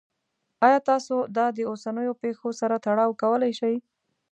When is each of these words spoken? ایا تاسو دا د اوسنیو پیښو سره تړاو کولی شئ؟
ایا 0.65 0.79
تاسو 0.89 1.15
دا 1.35 1.45
د 1.57 1.59
اوسنیو 1.71 2.19
پیښو 2.23 2.49
سره 2.61 2.75
تړاو 2.85 3.17
کولی 3.21 3.51
شئ؟ 3.59 3.75